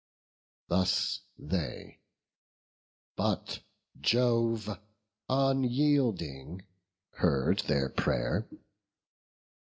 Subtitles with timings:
[0.67, 1.99] Thus they;
[3.15, 3.59] but
[3.99, 4.79] Jove,
[5.29, 6.63] unyielding,
[7.19, 8.47] heard their pray'r.